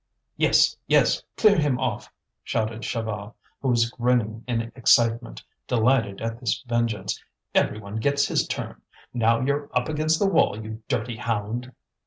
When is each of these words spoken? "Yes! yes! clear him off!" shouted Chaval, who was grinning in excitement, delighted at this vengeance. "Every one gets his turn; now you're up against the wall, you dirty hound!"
"Yes! 0.35 0.75
yes! 0.87 1.21
clear 1.37 1.59
him 1.59 1.77
off!" 1.79 2.11
shouted 2.43 2.81
Chaval, 2.81 3.35
who 3.61 3.67
was 3.67 3.87
grinning 3.91 4.43
in 4.47 4.59
excitement, 4.73 5.43
delighted 5.67 6.21
at 6.21 6.39
this 6.39 6.63
vengeance. 6.65 7.23
"Every 7.53 7.79
one 7.79 7.97
gets 7.97 8.25
his 8.27 8.47
turn; 8.47 8.81
now 9.13 9.41
you're 9.41 9.69
up 9.77 9.89
against 9.89 10.17
the 10.17 10.25
wall, 10.25 10.59
you 10.59 10.81
dirty 10.87 11.17
hound!" 11.17 11.71